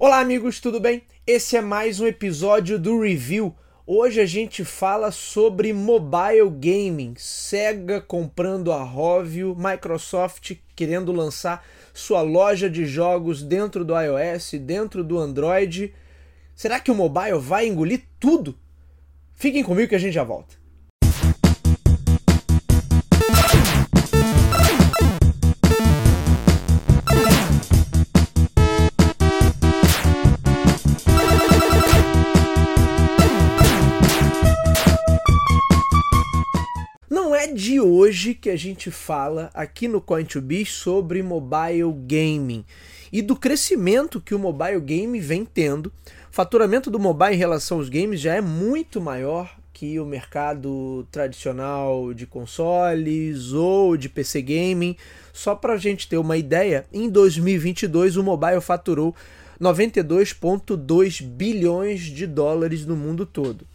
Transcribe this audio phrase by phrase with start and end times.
[0.00, 1.02] Olá, amigos, tudo bem?
[1.26, 3.52] Esse é mais um episódio do Review.
[3.84, 12.22] Hoje a gente fala sobre mobile gaming, Sega comprando a Rovio, Microsoft querendo lançar sua
[12.22, 15.92] loja de jogos dentro do iOS, dentro do Android.
[16.54, 18.56] Será que o mobile vai engolir tudo?
[19.34, 20.54] Fiquem comigo que a gente já volta.
[38.08, 42.64] Hoje que a gente fala aqui no Coin2Be sobre mobile gaming
[43.12, 45.88] e do crescimento que o mobile game vem tendo.
[45.88, 45.92] O
[46.30, 52.14] faturamento do mobile em relação aos games já é muito maior que o mercado tradicional
[52.14, 54.96] de consoles ou de PC gaming.
[55.30, 59.14] Só para a gente ter uma ideia, em 2022 o mobile faturou
[59.60, 63.66] 92,2 bilhões de dólares no mundo todo.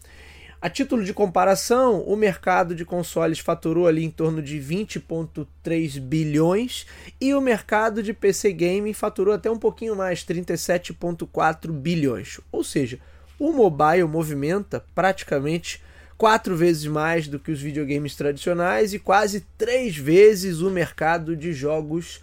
[0.63, 6.87] A título de comparação, o mercado de consoles faturou ali em torno de 20,3 bilhões
[7.19, 12.39] e o mercado de PC gaming faturou até um pouquinho mais, 37,4 bilhões.
[12.49, 12.97] Ou seja,
[13.37, 15.83] o mobile movimenta praticamente
[16.17, 21.51] quatro vezes mais do que os videogames tradicionais e quase três vezes o mercado de
[21.51, 22.21] jogos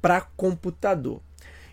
[0.00, 1.20] para computador.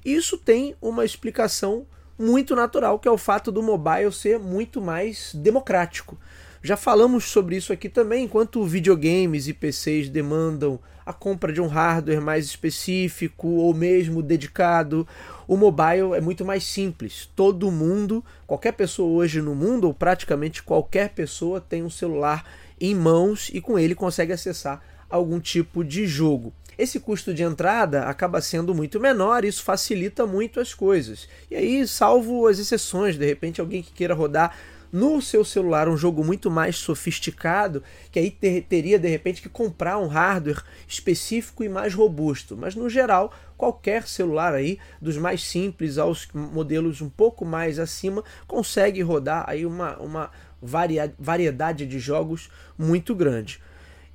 [0.04, 1.86] Isso tem uma explicação
[2.18, 6.18] muito natural, que é o fato do mobile ser muito mais democrático.
[6.62, 11.68] Já falamos sobre isso aqui também, enquanto videogames e PCs demandam a compra de um
[11.68, 15.08] hardware mais específico ou mesmo dedicado,
[15.48, 17.30] o mobile é muito mais simples.
[17.34, 22.44] Todo mundo, qualquer pessoa hoje no mundo, ou praticamente qualquer pessoa, tem um celular
[22.82, 26.52] em mãos e com ele consegue acessar algum tipo de jogo.
[26.78, 31.28] Esse custo de entrada acaba sendo muito menor, isso facilita muito as coisas.
[31.50, 34.56] E aí, salvo as exceções, de repente alguém que queira rodar
[34.92, 39.50] no seu celular um jogo muito mais sofisticado, que aí ter, teria de repente que
[39.50, 42.56] comprar um hardware específico e mais robusto.
[42.56, 48.24] Mas no geral, qualquer celular aí, dos mais simples aos modelos um pouco mais acima,
[48.48, 50.32] consegue rodar aí uma, uma
[51.18, 53.60] variedade de jogos muito grande.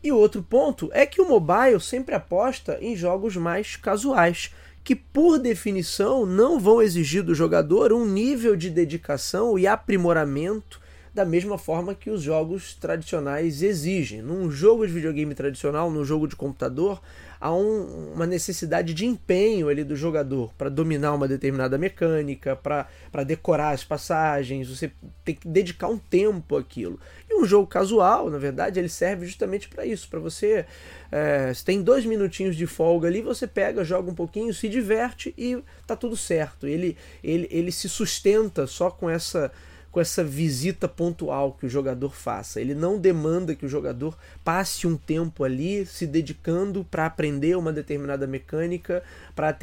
[0.02, 4.52] E outro ponto é que o mobile sempre aposta em jogos mais casuais,
[4.82, 10.80] que por definição não vão exigir do jogador um nível de dedicação e aprimoramento
[11.14, 14.22] da mesma forma que os jogos tradicionais exigem.
[14.22, 17.00] Num jogo de videogame tradicional, num jogo de computador,
[17.42, 23.24] há um, uma necessidade de empenho ali do jogador para dominar uma determinada mecânica, para
[23.26, 24.92] decorar as passagens, você
[25.24, 27.00] tem que dedicar um tempo àquilo.
[27.28, 30.64] E um jogo casual, na verdade, ele serve justamente para isso, para você,
[31.10, 35.34] é, se tem dois minutinhos de folga ali, você pega, joga um pouquinho, se diverte
[35.36, 36.68] e tá tudo certo.
[36.68, 39.50] Ele, ele, ele se sustenta só com essa
[39.92, 42.58] com essa visita pontual que o jogador faça.
[42.58, 47.72] Ele não demanda que o jogador passe um tempo ali se dedicando para aprender uma
[47.72, 49.02] determinada mecânica,
[49.36, 49.54] para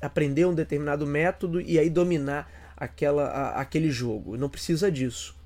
[0.00, 4.38] aprender um determinado método e aí dominar aquela, a, aquele jogo.
[4.38, 5.36] Não precisa disso.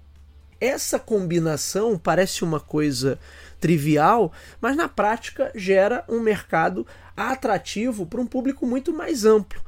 [0.61, 3.19] Essa combinação parece uma coisa
[3.59, 4.31] trivial,
[4.61, 6.87] mas na prática gera um mercado
[7.17, 9.61] atrativo para um público muito mais amplo.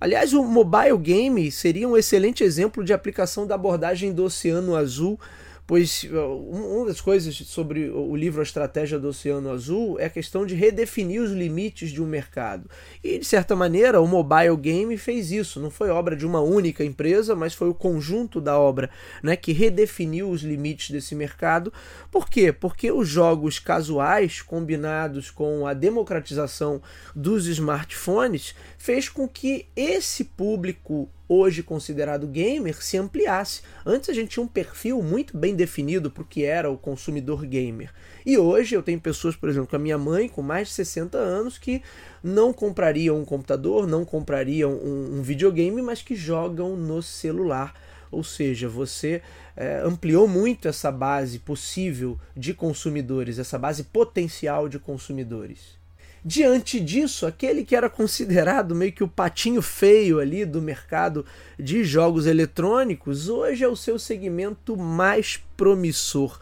[0.00, 5.18] Aliás, o mobile game seria um excelente exemplo de aplicação da abordagem do Oceano Azul
[5.68, 6.02] pois
[6.48, 10.54] uma das coisas sobre o livro A Estratégia do Oceano Azul é a questão de
[10.54, 12.70] redefinir os limites de um mercado.
[13.04, 15.60] E, de certa maneira, o mobile game fez isso.
[15.60, 18.88] Não foi obra de uma única empresa, mas foi o conjunto da obra
[19.22, 21.70] né, que redefiniu os limites desse mercado.
[22.10, 22.50] Por quê?
[22.50, 26.80] Porque os jogos casuais, combinados com a democratização
[27.14, 33.62] dos smartphones, fez com que esse público hoje considerado gamer se ampliasse.
[33.84, 37.44] Antes a gente tinha um perfil muito bem definido para o que era o consumidor
[37.44, 37.92] gamer.
[38.24, 41.18] E hoje eu tenho pessoas, por exemplo, com a minha mãe, com mais de 60
[41.18, 41.82] anos, que
[42.22, 47.74] não comprariam um computador, não comprariam um, um videogame, mas que jogam no celular.
[48.10, 49.20] Ou seja, você
[49.54, 55.78] é, ampliou muito essa base possível de consumidores, essa base potencial de consumidores.
[56.24, 61.24] Diante disso, aquele que era considerado meio que o patinho feio ali do mercado
[61.58, 66.40] de jogos eletrônicos, hoje é o seu segmento mais promissor.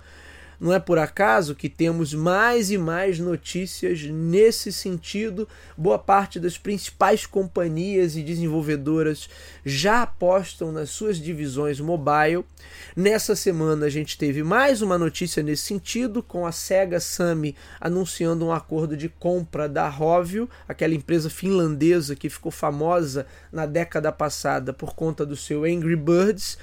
[0.59, 5.47] Não é por acaso que temos mais e mais notícias nesse sentido.
[5.77, 9.29] Boa parte das principais companhias e desenvolvedoras
[9.65, 12.45] já apostam nas suas divisões mobile.
[12.97, 18.47] Nessa semana a gente teve mais uma notícia nesse sentido, com a Sega Sammy anunciando
[18.47, 24.73] um acordo de compra da Rovio, aquela empresa finlandesa que ficou famosa na década passada
[24.73, 26.57] por conta do seu Angry Birds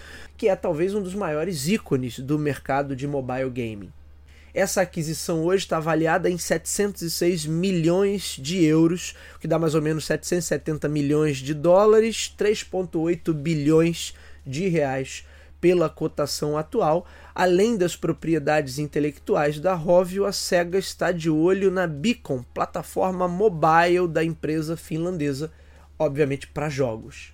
[0.44, 3.94] que é talvez um dos maiores ícones do mercado de mobile gaming.
[4.54, 9.82] Essa aquisição hoje está avaliada em 706 milhões de euros, o que dá mais ou
[9.82, 14.14] menos 770 milhões de dólares, 3,8 bilhões
[14.46, 15.26] de reais
[15.62, 17.08] pela cotação atual.
[17.34, 24.10] Além das propriedades intelectuais da Rovio, a Sega está de olho na Beacon, plataforma mobile
[24.10, 25.54] da empresa finlandesa,
[25.98, 27.34] obviamente para jogos.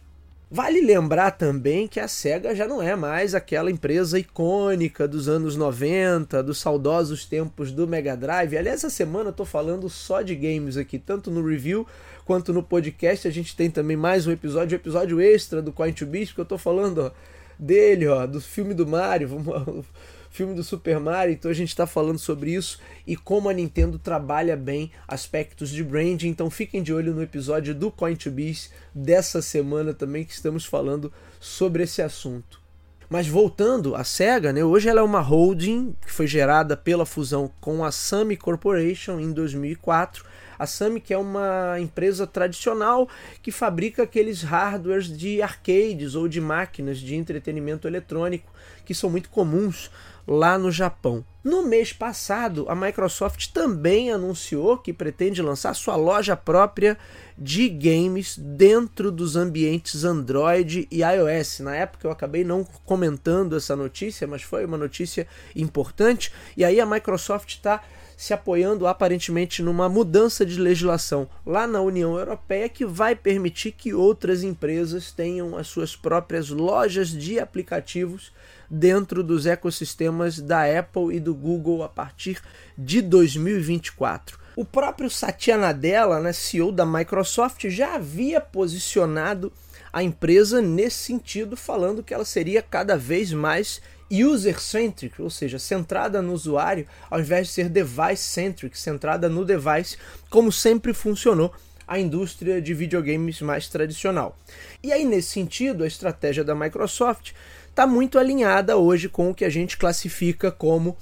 [0.51, 5.55] Vale lembrar também que a SEGA já não é mais aquela empresa icônica dos anos
[5.55, 8.57] 90, dos saudosos tempos do Mega Drive.
[8.57, 11.85] Aliás, essa semana eu estou falando só de games aqui, tanto no review
[12.25, 13.27] quanto no podcast.
[13.27, 16.39] A gente tem também mais um episódio, um episódio extra do Coin to Beast, que
[16.39, 17.11] eu estou falando ó,
[17.59, 19.85] dele, ó, do filme do Mario.
[20.29, 23.97] Filme do Super Mario, então a gente está falando sobre isso e como a Nintendo
[23.97, 26.27] trabalha bem aspectos de branding.
[26.27, 30.65] Então fiquem de olho no episódio do Coin to Beast dessa semana também que estamos
[30.65, 32.61] falando sobre esse assunto.
[33.09, 37.51] Mas voltando à SEGA, né, hoje ela é uma holding que foi gerada pela fusão
[37.59, 40.23] com a Sami Corporation em 2004.
[40.59, 43.09] A Sami que é uma empresa tradicional
[43.41, 48.53] que fabrica aqueles hardwares de arcades ou de máquinas de entretenimento eletrônico
[48.85, 49.89] que são muito comuns
[50.29, 51.25] lá no Japão.
[51.43, 56.95] No mês passado, a Microsoft também anunciou que pretende lançar sua loja própria
[57.35, 61.61] de games dentro dos ambientes Android e iOS.
[61.61, 66.31] Na época eu acabei não comentando essa notícia, mas foi uma notícia importante.
[66.55, 67.81] E aí a Microsoft está
[68.15, 73.93] se apoiando aparentemente numa mudança de legislação lá na União Europeia que vai permitir que
[73.93, 78.33] outras empresas tenham as suas próprias lojas de aplicativos
[78.69, 82.41] dentro dos ecossistemas da Apple e do Google a partir
[82.77, 84.37] de 2024.
[84.55, 89.51] O próprio Satya Nadella, né, CEO da Microsoft, já havia posicionado
[89.91, 93.81] a empresa nesse sentido, falando que ela seria cada vez mais
[94.11, 99.97] user-centric, ou seja, centrada no usuário, ao invés de ser device-centric, centrada no device,
[100.29, 101.53] como sempre funcionou
[101.87, 104.37] a indústria de videogames mais tradicional.
[104.83, 107.33] E aí, nesse sentido, a estratégia da Microsoft
[107.69, 110.97] está muito alinhada hoje com o que a gente classifica como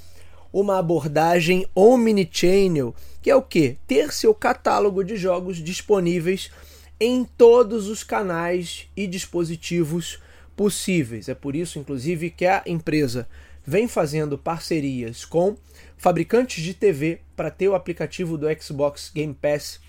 [0.52, 3.78] uma abordagem omnichannel, que é o que?
[3.88, 6.52] Ter seu catálogo de jogos disponíveis
[7.00, 10.20] em todos os canais e dispositivos
[10.56, 11.30] possíveis.
[11.30, 13.28] É por isso, inclusive, que a empresa
[13.66, 15.58] vem fazendo parcerias com
[15.98, 19.80] fabricantes de TV para ter o aplicativo do Xbox Game Pass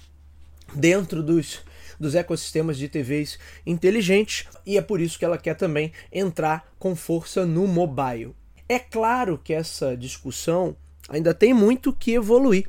[0.74, 1.60] dentro dos
[1.98, 6.94] dos ecossistemas de TVs inteligentes e é por isso que ela quer também entrar com
[6.94, 8.34] força no mobile.
[8.68, 10.76] É claro que essa discussão
[11.08, 12.66] ainda tem muito que evoluir,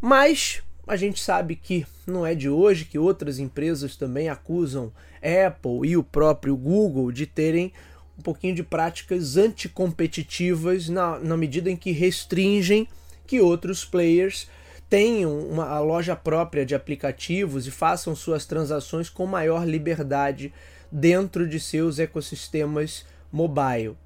[0.00, 4.92] mas a gente sabe que não é de hoje que outras empresas também acusam
[5.22, 7.72] Apple e o próprio Google de terem
[8.18, 12.88] um pouquinho de práticas anticompetitivas na, na medida em que restringem
[13.26, 14.48] que outros players
[14.88, 20.52] tenham uma loja própria de aplicativos e façam suas transações com maior liberdade
[20.90, 23.96] dentro de seus ecossistemas mobile.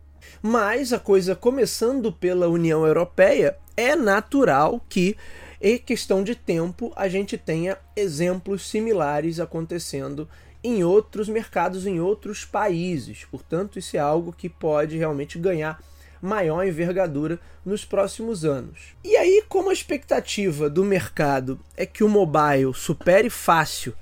[0.40, 5.16] Mas a coisa começando pela União Europeia, é natural que,
[5.60, 10.28] em questão de tempo, a gente tenha exemplos similares acontecendo
[10.62, 13.24] em outros mercados, em outros países.
[13.30, 15.82] Portanto, isso é algo que pode realmente ganhar
[16.22, 18.94] maior envergadura nos próximos anos.
[19.02, 23.92] E aí, como a expectativa do mercado é que o mobile supere fácil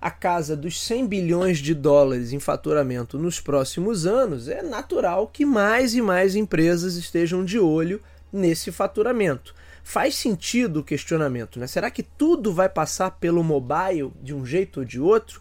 [0.00, 5.44] a casa dos 100 bilhões de dólares em faturamento nos próximos anos, é natural que
[5.44, 8.00] mais e mais empresas estejam de olho
[8.32, 9.54] nesse faturamento.
[9.82, 11.66] Faz sentido o questionamento, né?
[11.66, 15.40] Será que tudo vai passar pelo mobile de um jeito ou de outro?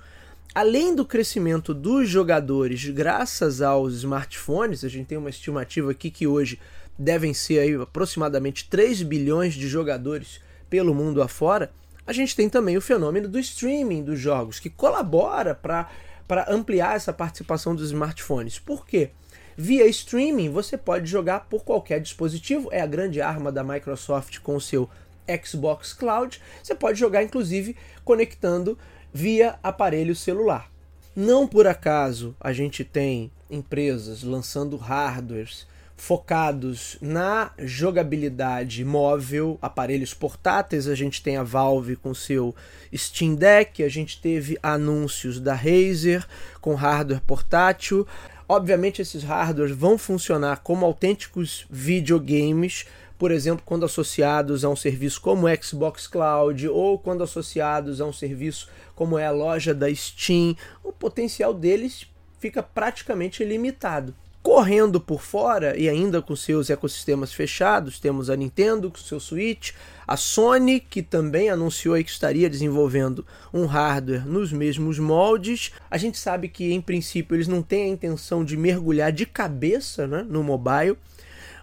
[0.54, 6.28] Além do crescimento dos jogadores graças aos smartphones, a gente tem uma estimativa aqui que
[6.28, 6.60] hoje
[6.98, 11.72] devem ser aí aproximadamente 3 bilhões de jogadores pelo mundo afora,
[12.06, 15.90] a gente tem também o fenômeno do streaming dos jogos, que colabora para
[16.48, 18.58] ampliar essa participação dos smartphones.
[18.58, 19.12] Por quê?
[19.58, 24.56] Via streaming você pode jogar por qualquer dispositivo, é a grande arma da Microsoft com
[24.56, 24.90] o seu
[25.46, 26.42] Xbox Cloud.
[26.64, 27.76] Você pode jogar inclusive
[28.06, 28.78] conectando
[29.18, 30.70] via aparelho celular.
[31.16, 40.88] Não por acaso a gente tem empresas lançando hardwares focados na jogabilidade móvel, aparelhos portáteis.
[40.88, 42.56] A gente tem a Valve com seu
[42.96, 46.24] Steam Deck, a gente teve anúncios da Razer
[46.62, 48.06] com hardware portátil.
[48.48, 52.86] Obviamente, esses hardwares vão funcionar como autênticos videogames,
[53.18, 58.14] por exemplo, quando associados a um serviço como Xbox Cloud ou quando associados a um
[58.14, 62.08] serviço como é a loja da Steam, o potencial deles
[62.40, 64.14] fica praticamente ilimitado.
[64.42, 69.74] Correndo por fora e ainda com seus ecossistemas fechados, temos a Nintendo com seu Switch,
[70.08, 75.74] a Sony, que também anunciou que estaria desenvolvendo um hardware nos mesmos moldes.
[75.92, 80.08] A gente sabe que, em princípio, eles não têm a intenção de mergulhar de cabeça
[80.08, 80.98] né, no mobile,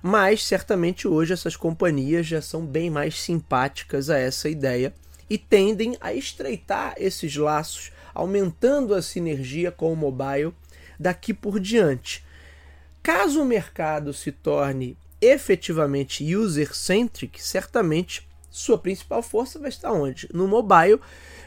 [0.06, 4.92] mas certamente hoje essas companhias já são bem mais simpáticas a essa ideia
[5.30, 10.52] e tendem a estreitar esses laços, aumentando a sinergia com o mobile
[11.00, 12.22] daqui por diante.
[13.02, 20.28] Caso o mercado se torne efetivamente user-centric, certamente sua principal força vai estar onde?
[20.34, 21.00] No mobile,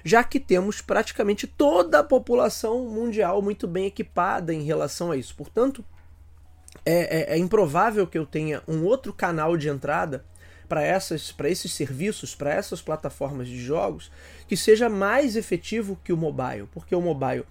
[0.04, 5.36] já que temos praticamente toda a população mundial muito bem equipada em relação a isso.
[5.36, 5.86] Portanto,
[6.86, 10.24] é, é, é improvável que eu tenha um outro canal de entrada
[10.68, 10.82] para
[11.38, 14.12] para esses serviços, para essas plataformas de jogos,
[14.48, 17.46] que seja mais efetivo que o mobile, porque o mobile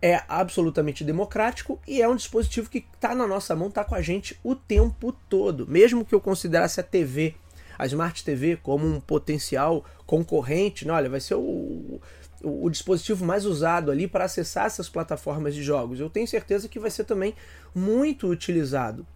[0.00, 4.02] é absolutamente democrático e é um dispositivo que está na nossa mão, está com a
[4.02, 5.66] gente o tempo todo.
[5.66, 7.34] Mesmo que eu considerasse a TV,
[7.78, 10.92] a Smart TV, como um potencial concorrente, né?
[10.92, 12.00] olha, vai ser o,
[12.44, 15.98] o, dispositivo mais usado ali para acessar essas plataformas de jogos.
[15.98, 17.34] Eu tenho certeza que vai ser também
[17.74, 19.06] muito utilizado.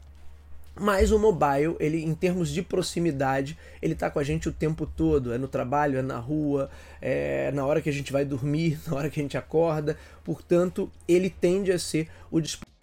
[0.81, 4.87] Mas o mobile, ele em termos de proximidade, ele está com a gente o tempo
[4.87, 5.33] todo.
[5.33, 6.71] É no trabalho, é na rua,
[7.03, 9.99] é na hora que a gente vai dormir, na hora que a gente acorda.
[10.25, 12.78] Portanto, ele tende a ser o dispositivo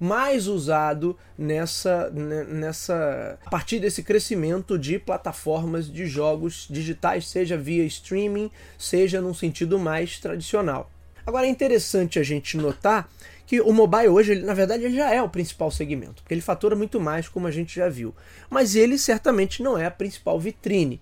[0.00, 7.84] mais usado nessa, nessa a partir desse crescimento de plataformas de jogos digitais, seja via
[7.84, 10.90] streaming, seja num sentido mais tradicional.
[11.24, 13.08] Agora é interessante a gente notar
[13.46, 16.40] que o mobile hoje, ele, na verdade, ele já é o principal segmento, porque ele
[16.40, 18.14] fatura muito mais, como a gente já viu.
[18.48, 21.00] Mas ele certamente não é a principal vitrine.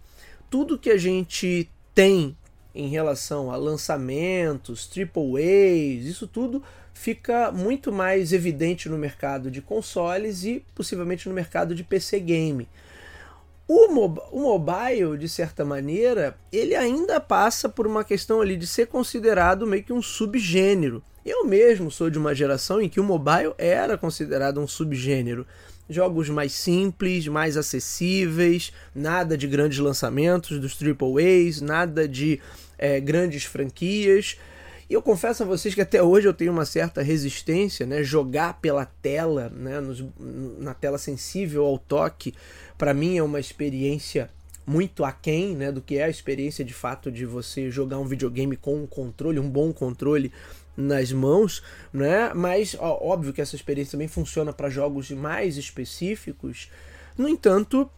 [0.51, 2.37] Tudo que a gente tem
[2.75, 6.63] em relação a lançamentos, triple A's, isso tudo
[6.93, 12.69] fica muito mais evidente no mercado de consoles e possivelmente no mercado de PC game.
[13.67, 18.67] O, mob o mobile, de certa maneira, ele ainda passa por uma questão ali de
[18.67, 21.03] ser considerado meio que um subgênero.
[21.25, 25.47] Eu mesmo sou de uma geração em que o mobile era considerado um subgênero.
[25.91, 32.41] Jogos mais simples, mais acessíveis, nada de grandes lançamentos dos AAAs, nada de
[32.79, 34.39] é, grandes franquias.
[34.89, 38.03] E eu confesso a vocês que até hoje eu tenho uma certa resistência, né?
[38.03, 39.81] Jogar pela tela, né?
[39.81, 40.05] Nos,
[40.59, 42.35] na tela sensível ao toque,
[42.79, 44.31] para mim é uma experiência
[44.67, 48.57] muito aquém né, do que é a experiência de fato de você jogar um videogame
[48.57, 50.31] com um controle, um bom controle
[50.77, 51.63] nas mãos,
[51.93, 52.33] né?
[52.35, 56.71] Mas ó, óbvio que essa experiência também funciona para jogos mais específicos.
[57.19, 57.91] No entanto,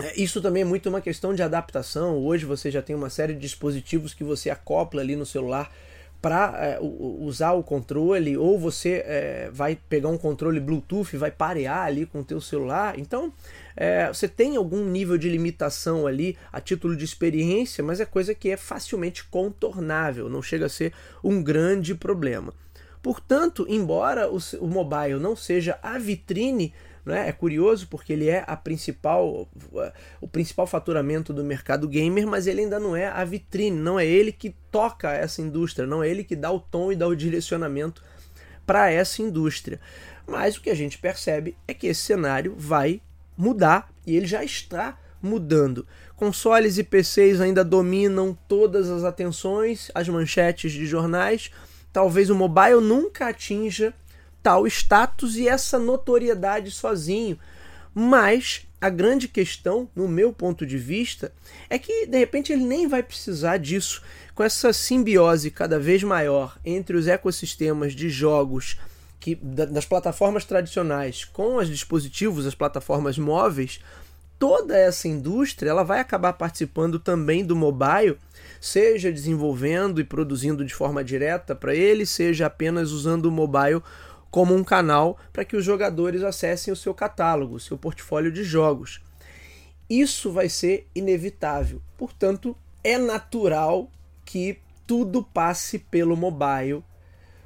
[0.00, 2.16] é, isso também é muito uma questão de adaptação.
[2.16, 5.72] Hoje você já tem uma série de dispositivos que você acopla ali no celular
[6.24, 11.30] para é, usar o controle, ou você é, vai pegar um controle Bluetooth e vai
[11.30, 12.98] parear ali com o teu celular.
[12.98, 13.30] Então,
[13.76, 18.34] é, você tem algum nível de limitação ali a título de experiência, mas é coisa
[18.34, 22.54] que é facilmente contornável, não chega a ser um grande problema.
[23.02, 26.72] Portanto, embora o, o mobile não seja a vitrine
[27.04, 27.28] né?
[27.28, 29.48] É curioso porque ele é a principal,
[30.20, 34.06] o principal faturamento do mercado gamer, mas ele ainda não é a vitrine, não é
[34.06, 37.14] ele que toca essa indústria, não é ele que dá o tom e dá o
[37.14, 38.02] direcionamento
[38.66, 39.80] para essa indústria.
[40.26, 43.02] Mas o que a gente percebe é que esse cenário vai
[43.36, 45.86] mudar e ele já está mudando.
[46.16, 51.50] Consoles e PCs ainda dominam todas as atenções, as manchetes de jornais.
[51.92, 53.92] Talvez o mobile nunca atinja
[54.44, 57.38] tal status e essa notoriedade sozinho.
[57.94, 61.32] Mas a grande questão, no meu ponto de vista,
[61.70, 64.02] é que de repente ele nem vai precisar disso.
[64.34, 68.78] Com essa simbiose cada vez maior entre os ecossistemas de jogos
[69.18, 73.80] que, das plataformas tradicionais com os dispositivos, as plataformas móveis,
[74.38, 78.18] toda essa indústria ela vai acabar participando também do mobile,
[78.60, 83.80] seja desenvolvendo e produzindo de forma direta para ele, seja apenas usando o mobile
[84.34, 88.42] como um canal para que os jogadores acessem o seu catálogo, o seu portfólio de
[88.42, 89.00] jogos.
[89.88, 91.80] Isso vai ser inevitável.
[91.96, 93.88] Portanto, é natural
[94.24, 96.82] que tudo passe pelo mobile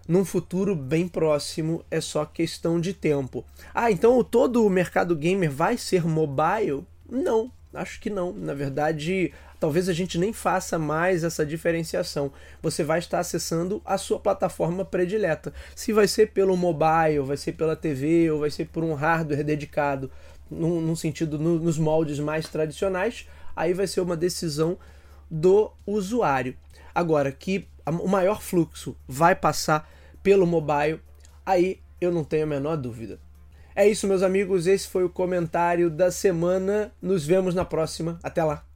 [0.08, 3.44] num futuro bem próximo, é só questão de tempo.
[3.74, 6.86] Ah, então todo o mercado gamer vai ser mobile?
[7.06, 8.32] Não, acho que não.
[8.32, 9.30] Na verdade,
[9.60, 12.32] talvez a gente nem faça mais essa diferenciação.
[12.62, 15.52] Você vai estar acessando a sua plataforma predileta.
[15.74, 19.44] Se vai ser pelo mobile, vai ser pela TV ou vai ser por um hardware
[19.44, 20.10] dedicado,
[20.50, 24.78] num, num sentido no, nos moldes mais tradicionais, aí vai ser uma decisão
[25.30, 26.56] do usuário.
[26.94, 29.90] Agora, que o maior fluxo vai passar
[30.22, 31.00] pelo mobile,
[31.44, 33.20] aí eu não tenho a menor dúvida.
[33.74, 34.66] É isso, meus amigos.
[34.66, 36.90] Esse foi o comentário da semana.
[37.00, 38.18] Nos vemos na próxima.
[38.24, 38.67] Até lá.